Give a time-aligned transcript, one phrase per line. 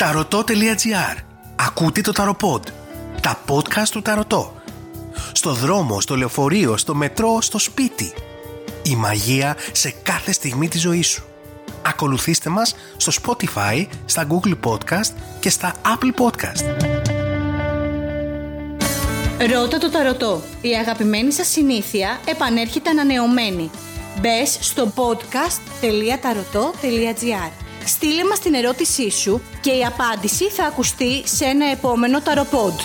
[0.00, 1.16] Ταρωτό.gr
[1.56, 2.66] Ακούτε το Ταροποντ.
[3.20, 4.54] Τα podcast του Ταρωτό.
[5.32, 8.12] Στο δρόμο, στο λεωφορείο, στο μετρό, στο σπίτι.
[8.82, 11.24] Η μαγεία σε κάθε στιγμή της ζωής σου.
[11.82, 16.64] Ακολουθήστε μας στο Spotify, στα Google Podcast και στα Apple Podcast.
[19.52, 20.42] Ρώτα το ταρωτό.
[20.60, 23.70] Η αγαπημένη σας συνήθεια επανέρχεται ανανεωμένη.
[24.20, 31.70] Μπες στο podcast.taroto.gr Στείλε μας την ερώτησή σου και η απάντηση θα ακουστεί σε ένα
[31.70, 32.78] επόμενο ταροπόντ.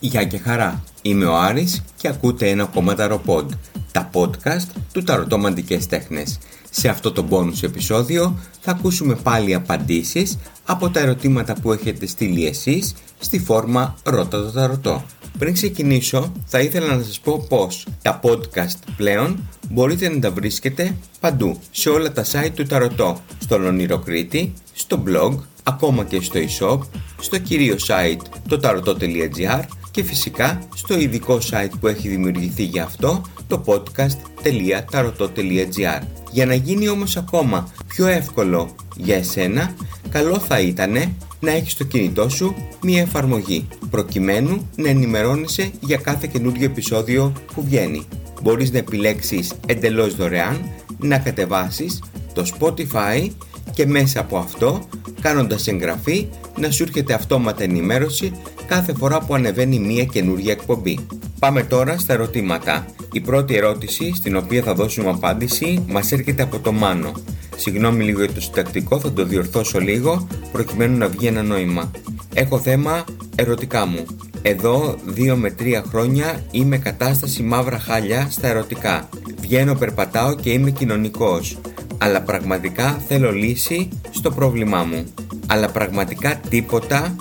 [0.00, 0.82] Γεια και χαρά.
[1.02, 3.50] Είμαι ο Άρης και ακούτε ένα ακόμα ταροπόντ.
[3.92, 6.38] Τα podcast του Ταρωτόμαντικές Τέχνες.
[6.78, 12.46] Σε αυτό το bonus επεισόδιο θα ακούσουμε πάλι απαντήσεις από τα ερωτήματα που έχετε στείλει
[12.46, 15.04] εσείς στη φόρμα Ρώτα το Ταρωτό.
[15.38, 20.96] Πριν ξεκινήσω θα ήθελα να σας πω πως τα podcast πλέον μπορείτε να τα βρίσκετε
[21.20, 26.78] παντού σε όλα τα site του Ταρωτό στο Λονιροκρίτη, στο blog, ακόμα και στο e-shop,
[27.20, 33.22] στο κυρίως site το tarotot.gr και φυσικά στο ειδικό site που έχει δημιουργηθεί για αυτό
[33.46, 36.02] το podcast.tarotot.gr
[36.36, 39.74] Για να γίνει όμως ακόμα πιο εύκολο για εσένα,
[40.08, 40.92] καλό θα ήταν
[41.40, 47.62] να έχεις στο κινητό σου μία εφαρμογή προκειμένου να ενημερώνεσαι για κάθε καινούριο επεισόδιο που
[47.62, 48.06] βγαίνει.
[48.42, 50.60] Μπορείς να επιλέξεις εντελώς δωρεάν
[50.98, 53.30] να κατεβάσεις το Spotify
[53.72, 54.88] και μέσα από αυτό
[55.20, 56.28] κάνοντας εγγραφή
[56.58, 58.32] να σου έρχεται αυτόματα ενημέρωση
[58.66, 61.06] κάθε φορά που ανεβαίνει μία καινούργια εκπομπή.
[61.38, 62.86] Πάμε τώρα στα ερωτήματα.
[63.16, 67.12] Η πρώτη ερώτηση στην οποία θα δώσουμε απάντηση μας έρχεται από το Μάνο.
[67.56, 71.90] Συγγνώμη λίγο για το συντακτικό, θα το διορθώσω λίγο προκειμένου να βγει ένα νόημα.
[72.34, 73.04] Έχω θέμα
[73.36, 74.06] ερωτικά μου.
[74.42, 79.08] Εδώ 2 με 3 χρόνια είμαι κατάσταση μαύρα χάλια στα ερωτικά.
[79.40, 81.58] Βγαίνω, περπατάω και είμαι κοινωνικός.
[81.98, 85.04] Αλλά πραγματικά θέλω λύση στο πρόβλημά μου.
[85.46, 87.16] Αλλά πραγματικά τίποτα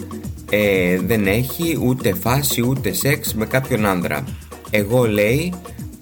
[0.50, 4.24] ε, δεν έχει ούτε φάση ούτε σεξ με κάποιον άνδρα.
[4.70, 5.54] Εγώ λέει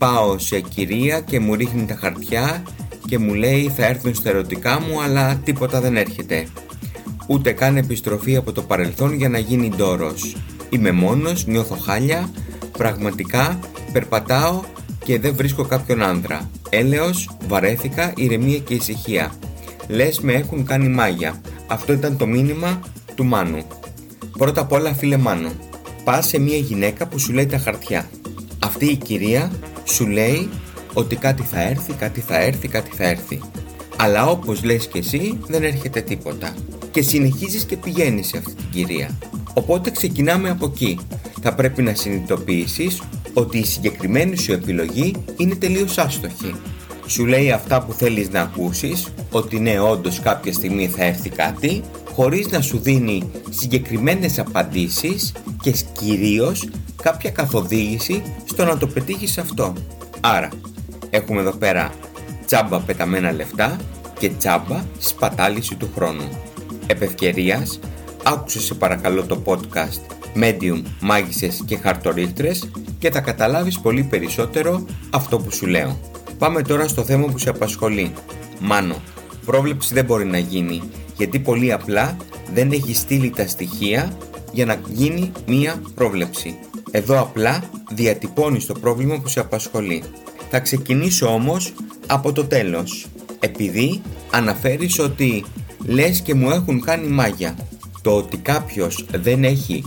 [0.04, 2.64] πάω σε κυρία και μου ρίχνει τα χαρτιά
[3.08, 6.48] και μου λέει θα έρθουν στα ερωτικά μου αλλά τίποτα δεν έρχεται.
[7.28, 10.36] Ούτε καν επιστροφή από το παρελθόν για να γίνει ντόρος.
[10.70, 12.30] Είμαι μόνος, νιώθω χάλια,
[12.78, 13.60] πραγματικά
[13.92, 14.62] περπατάω
[15.06, 16.50] και δεν βρίσκω κάποιον άνδρα.
[16.70, 19.32] Έλεος, βαρέθηκα, ηρεμία και ησυχία.
[19.88, 21.42] Λες με έχουν κάνει μάγια.
[21.68, 22.82] Αυτό ήταν το μήνυμα
[23.16, 23.64] του Μάνου.
[24.38, 25.52] Πρώτα απ' όλα φίλε Μάνου,
[26.04, 28.10] πας σε μια γυναίκα που σου λέει τα χαρτιά.
[28.60, 29.52] Αυτή η κυρία
[29.84, 30.50] σου λέει
[30.94, 33.42] ότι κάτι θα έρθει, κάτι θα έρθει, κάτι θα έρθει.
[33.96, 36.54] Αλλά όπως λες και εσύ δεν έρχεται τίποτα.
[36.92, 39.18] Και συνεχίζεις και πηγαίνεις σε αυτή την κυρία.
[39.54, 41.00] Οπότε ξεκινάμε από εκεί.
[41.42, 43.02] Θα πρέπει να συνειδητοποιήσεις
[43.34, 46.56] ότι η συγκεκριμένη σου επιλογή είναι τελείως άστοχη.
[47.08, 51.82] Σου λέει αυτά που θέλεις να ακούσεις, ότι ναι όντως κάποια στιγμή θα έρθει κάτι,
[52.14, 56.70] χωρίς να σου δίνει συγκεκριμένες απαντήσεις και κυρίως
[57.02, 59.74] κάποια καθοδήγηση στο να το πετύχεις αυτό.
[60.22, 60.50] Άρα,
[61.10, 61.92] έχουμε εδώ πέρα
[62.46, 63.78] τσάμπα πεταμένα λεφτά
[64.20, 66.30] και τσάμπα σπατάληση του χρόνου.
[66.88, 67.80] Επευκαιρίας,
[68.24, 70.02] άκουσε σε παρακαλώ το podcast
[70.36, 72.70] Medium, Μάγισσες και Χαρτορίχτρες
[73.00, 76.00] και θα καταλάβεις πολύ περισσότερο αυτό που σου λέω.
[76.38, 78.14] Πάμε τώρα στο θέμα που σε απασχολεί.
[78.60, 78.96] Μάνο,
[79.46, 80.82] πρόβλεψη δεν μπορεί να γίνει
[81.18, 82.18] γιατί πολύ απλά
[82.54, 84.18] δεν έχει στείλει τα στοιχεία
[84.52, 86.56] για να γίνει μία πρόβλεψη.
[86.92, 90.04] Εδώ απλά διατυπώνεις το πρόβλημα που σε απασχολεί.
[90.50, 91.74] Θα ξεκινήσω όμως
[92.08, 93.06] από το τέλος.
[93.40, 94.02] Επειδή
[94.32, 95.44] αναφέρεις ότι
[95.86, 97.56] λες και μου έχουν κάνει μάγια.
[98.02, 99.84] Το ότι κάποιος δεν έχει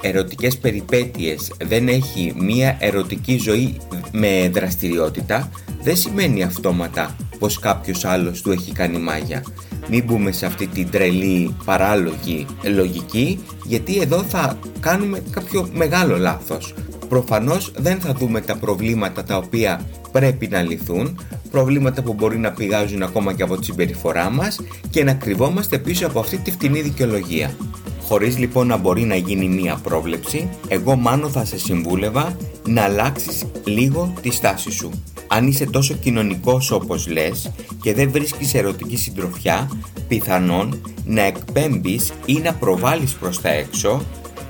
[0.00, 3.76] ερωτικές περιπέτειες, δεν έχει μία ερωτική ζωή
[4.12, 5.50] με δραστηριότητα,
[5.82, 9.42] δεν σημαίνει αυτόματα πως κάποιος άλλος του έχει κάνει μάγια.
[9.88, 16.74] Μην μπούμε σε αυτή την τρελή παράλογη λογική, γιατί εδώ θα κάνουμε κάποιο μεγάλο λάθος.
[17.08, 19.80] Προφανώς δεν θα δούμε τα προβλήματα τα οποία
[20.12, 21.20] πρέπει να λυθούν,
[21.50, 24.60] προβλήματα που μπορεί να πηγάζουν ακόμα και από τη συμπεριφορά μας
[24.90, 27.54] και να κρυβόμαστε πίσω από αυτή τη φτηνή δικαιολογία.
[28.02, 33.44] Χωρίς λοιπόν να μπορεί να γίνει μία πρόβλεψη, εγώ μάλλον θα σε συμβούλευα να αλλάξεις
[33.64, 34.90] λίγο τη στάση σου.
[35.28, 37.50] Αν είσαι τόσο κοινωνικός όπως λες
[37.82, 39.70] και δεν βρίσκεις ερωτική συντροφιά,
[40.08, 44.02] πιθανόν να εκπέμπεις ή να προβάλλεις προς τα έξω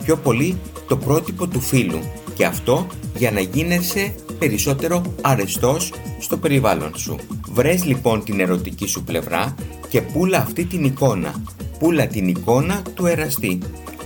[0.04, 0.58] πιο πολύ
[0.88, 2.00] το πρότυπο του φίλου
[2.34, 2.86] και αυτό
[3.16, 7.16] για να γίνεσαι περισσότερο αρεστός στο περιβάλλον σου.
[7.52, 9.54] Βρες λοιπόν την ερωτική σου πλευρά
[9.88, 11.42] και πούλα αυτή την εικόνα.
[11.78, 13.58] Πούλα την εικόνα του εραστή.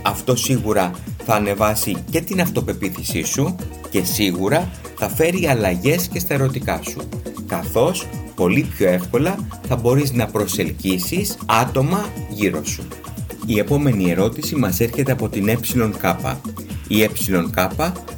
[0.02, 0.90] Αυτό σίγουρα
[1.32, 3.56] θα ανεβάσει και την αυτοπεποίθησή σου
[3.90, 7.08] και σίγουρα θα φέρει αλλαγές και στα ερωτικά σου.
[7.46, 9.36] Καθώς πολύ πιο εύκολα
[9.68, 12.82] θα μπορείς να προσελκύσεις άτομα γύρω σου.
[13.46, 15.64] Η επόμενη ερώτηση μας έρχεται από την ΕΚ.
[16.88, 17.16] Η ΕΚ,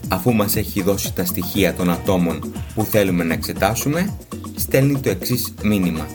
[0.09, 4.15] αφού μας έχει δώσει τα στοιχεία των ατόμων που θέλουμε να εξετάσουμε,
[4.57, 6.07] στέλνει το εξής μήνυμα.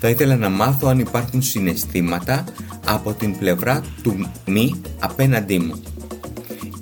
[0.00, 2.44] Θα ήθελα να μάθω αν υπάρχουν συναισθήματα
[2.86, 5.93] από την πλευρά του μη απέναντί μου.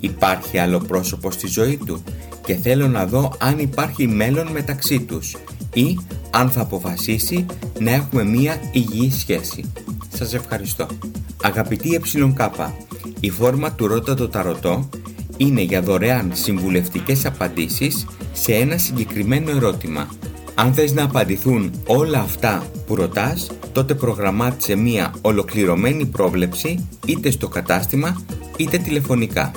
[0.03, 2.03] Υπάρχει άλλο πρόσωπο στη ζωή του
[2.45, 5.35] και θέλω να δω αν υπάρχει μέλλον μεταξύ τους
[5.73, 7.45] ή αν θα αποφασίσει
[7.79, 9.71] να έχουμε μία υγιή σχέση.
[10.13, 10.87] Σας ευχαριστώ.
[11.43, 12.05] Αγαπητή ΕΚ,
[13.19, 14.89] η φόρμα του Ρώτα το Ταρωτό
[15.37, 20.07] είναι για δωρεάν συμβουλευτικές απαντήσεις σε ένα συγκεκριμένο ερώτημα.
[20.55, 27.47] Αν θες να απαντηθούν όλα αυτά που ρωτάς, τότε προγραμμάτισε μία ολοκληρωμένη πρόβλεψη είτε στο
[27.47, 28.21] κατάστημα
[28.57, 29.51] είτε τηλεφωνικά.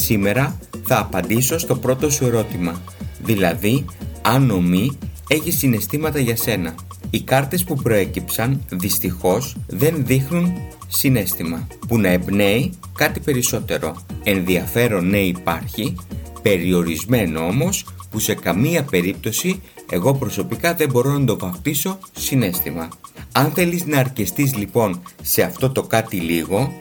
[0.00, 2.80] Σήμερα θα απαντήσω στο πρώτο σου ερώτημα,
[3.22, 3.84] δηλαδή
[4.22, 4.98] αν ο μη
[5.28, 6.74] έχει συναισθήματα για σένα.
[7.10, 10.52] Οι κάρτες που προέκυψαν δυστυχώς δεν δείχνουν
[10.88, 13.96] συνέστημα που να εμπνέει κάτι περισσότερο.
[14.22, 15.94] Ενδιαφέρον ναι υπάρχει,
[16.42, 19.60] περιορισμένο όμως που σε καμία περίπτωση
[19.90, 22.88] εγώ προσωπικά δεν μπορώ να το βαφτίσω συνέστημα.
[23.32, 26.72] Αν θέλεις να αρκεστείς λοιπόν σε αυτό το κάτι λίγο,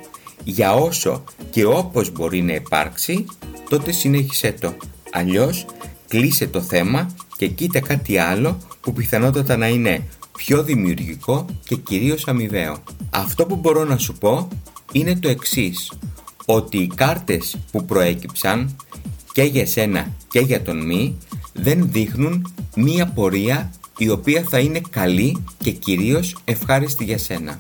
[0.44, 3.25] για όσο και όπως μπορεί να υπάρξει,
[3.69, 4.74] τότε συνέχισέ το.
[5.12, 5.65] Αλλιώς
[6.07, 10.07] κλείσε το θέμα και κοίτα κάτι άλλο που πιθανότατα να είναι
[10.38, 12.83] πιο δημιουργικό και κυρίως αμοιβαίο.
[13.09, 14.47] Αυτό που μπορώ να σου πω
[14.91, 15.91] είναι το εξής,
[16.45, 18.75] ότι οι κάρτες που προέκυψαν
[19.31, 21.18] και για σένα και για τον μη
[21.53, 27.59] δεν δείχνουν μία πορεία η οποία θα είναι καλή και κυρίως ευχάριστη για σένα.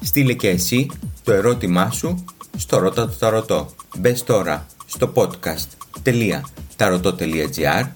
[0.00, 0.86] Στείλε και εσύ
[1.28, 2.24] το ερώτημά σου
[2.56, 3.68] στο Ρώτα το Ταρωτό.
[3.98, 7.90] Μπες τώρα στο podcast.tarotot.gr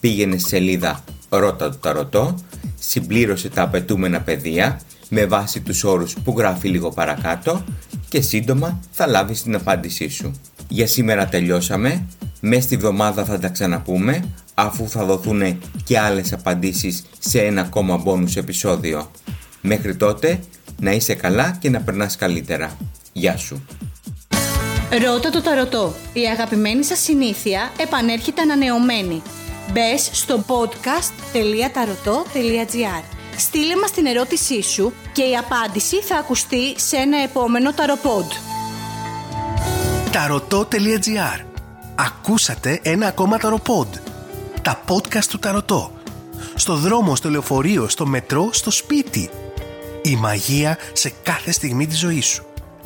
[0.00, 2.38] πήγαινε στη σελίδα Ρώτα το Ταρωτό,
[2.78, 7.64] συμπλήρωσε τα απαιτούμενα πεδία με βάση τους όρους που γράφει λίγο παρακάτω
[8.08, 10.40] και σύντομα θα λάβεις την απάντησή σου.
[10.68, 12.06] Για σήμερα τελειώσαμε,
[12.40, 14.24] μέσα στη βδομάδα θα τα ξαναπούμε
[14.54, 19.10] αφού θα δοθούν και άλλες απαντήσεις σε ένα ακόμα bonus επεισόδιο.
[19.60, 20.40] Μέχρι τότε
[20.80, 22.76] να είσαι καλά και να περνάς καλύτερα.
[23.12, 23.66] Γεια σου!
[25.04, 25.94] Ρώτα το ταρωτό.
[26.12, 29.22] Η αγαπημένη σας συνήθεια επανέρχεται ανανεωμένη.
[29.72, 33.02] Μπες στο podcast.tarotot.gr
[33.36, 38.30] Στείλε μας την ερώτησή σου και η απάντηση θα ακουστεί σε ένα επόμενο ταροπόντ.
[40.12, 41.44] Tarotot.gr
[41.94, 43.94] Ακούσατε ένα ακόμα ταροπόντ.
[44.62, 45.90] Τα podcast του Ταρωτό.
[46.54, 49.30] Στο δρόμο, στο λεωφορείο, στο μετρό, στο σπίτι.
[50.06, 52.44] Η μαγεία σε κάθε στιγμή της ζωής σου.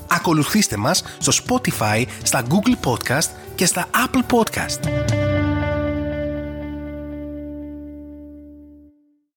[0.09, 5.20] Ακολουθήστε μας στο Spotify, στα Google Podcast και στα Apple Podcast.